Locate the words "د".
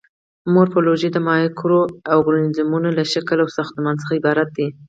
1.11-1.17